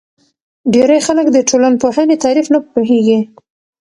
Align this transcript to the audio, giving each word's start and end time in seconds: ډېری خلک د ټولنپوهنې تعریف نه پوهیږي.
ډېری 0.73 0.99
خلک 1.07 1.27
د 1.31 1.37
ټولنپوهنې 1.49 2.15
تعریف 2.23 2.47
نه 2.53 2.59
پوهیږي. 2.71 3.19